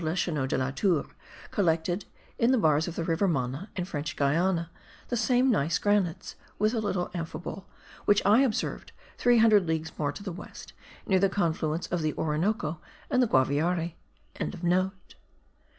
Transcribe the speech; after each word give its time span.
Leschenault 0.01 0.47
de 0.49 0.57
la 0.57 0.71
Tour 0.71 1.05
collected 1.51 2.05
in 2.39 2.51
the 2.51 2.57
bars 2.57 2.87
of 2.87 2.95
the 2.95 3.03
river 3.03 3.27
Mana, 3.27 3.69
in 3.75 3.85
French 3.85 4.15
Guiana, 4.15 4.71
the 5.09 5.15
same 5.15 5.51
gneiss 5.51 5.77
granites 5.77 6.33
(with 6.57 6.73
a 6.73 6.79
little 6.81 7.11
amphibole) 7.13 7.65
which 8.05 8.19
I 8.25 8.39
observed 8.41 8.93
three 9.19 9.37
hundred 9.37 9.67
leagues 9.67 9.91
more 9.99 10.11
to 10.11 10.23
the 10.23 10.31
west, 10.31 10.73
near 11.05 11.19
the 11.19 11.29
confluence 11.29 11.85
of 11.85 12.01
the 12.01 12.15
Orinoco 12.15 12.81
and 13.11 13.21
the 13.21 13.27
Guaviare.) 13.27 13.93